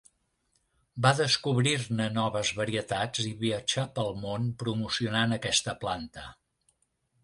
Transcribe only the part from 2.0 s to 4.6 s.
noves varietats i viatjà pel món